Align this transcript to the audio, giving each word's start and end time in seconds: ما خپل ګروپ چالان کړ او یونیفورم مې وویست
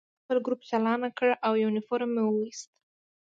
ما 0.09 0.19
خپل 0.25 0.37
ګروپ 0.45 0.61
چالان 0.69 1.01
کړ 1.17 1.29
او 1.45 1.53
یونیفورم 1.63 2.09
مې 2.15 2.23
وویست 2.25 2.69